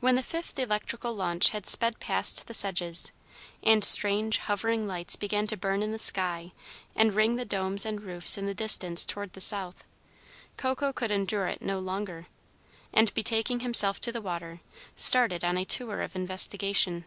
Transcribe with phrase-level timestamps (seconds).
[0.00, 3.12] When the fifth electrical launch had sped past the sedges,
[3.62, 6.52] and strange, hovering lights began to burn in the sky,
[6.94, 9.84] and ring the domes and roofs in the distance toward the south,
[10.58, 12.26] Coco could endure it no longer,
[12.92, 14.60] and, betaking himself to the water,
[14.96, 17.06] started on a tour of investigation.